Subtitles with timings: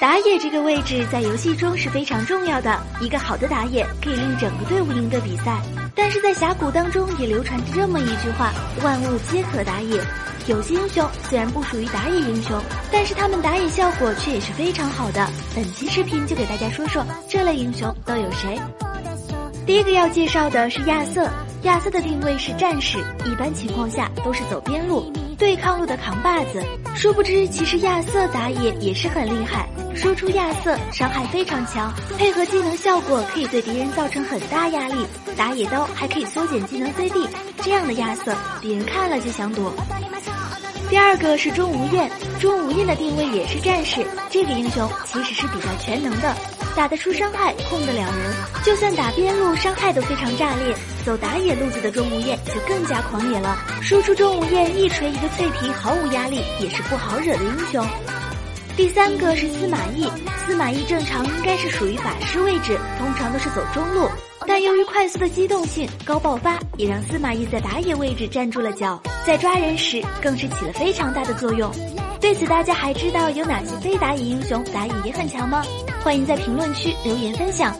[0.00, 5.60] 打野这个位置在游戏中是非常重要的，一个好的打野可以令整个队伍赢得比赛。
[5.94, 8.52] 但是在峡谷当中也流传着这么一句话：
[8.82, 10.00] 万物皆可打野。
[10.46, 15.26] 有些英雄虽然不属于打野英雄，但是他们打野效果却也是非常好的。
[15.54, 18.58] 本期视频就给大家说说这类英雄都有谁。
[19.66, 21.28] 第一个要介绍的是亚瑟，
[21.62, 26.64] 亚瑟的定位是战士，一般情况下都是走边路、对抗路的扛把子。
[26.94, 29.68] 殊不知，其实亚瑟打野也是很厉害。
[29.94, 35.06] 输出亚瑟伤害非常强，配合技能效果可以对敌人造成很大压力。
[35.36, 37.28] 打野刀还可以缩减技能 CD，
[37.60, 39.74] 这样的亚瑟，敌人看了就想躲。
[40.88, 46.34] 第二个是钟无艳，钟无艳的定位也是战士，这个英雄其实是比较全能的，
[46.76, 50.74] 打得出伤害，控得了人，就算打边路伤害都非常炸裂。
[51.04, 57.86] 走打野路子的钟无艳就更加狂野了，输出钟无艳一锤一个脆皮，毫无压力，也是不好惹的英雄。
[58.76, 60.10] 第三个是司马懿，
[60.46, 64.08] 司马懿正常应该是属于法师位置，通常都是走中路。
[64.46, 71.70] 但由于快速的机动性、高爆发，也让司马懿在打野位置站住了脚，在抓人时更是起了非常大的作用。
[72.20, 75.62] 对此，大家还知道有哪些非打野英雄打野也很强吗？
[76.04, 77.74] 欢迎在评论区留言分享。